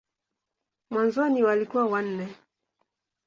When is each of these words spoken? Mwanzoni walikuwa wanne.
Mwanzoni 0.89 1.43
walikuwa 1.43 1.85
wanne. 1.85 2.35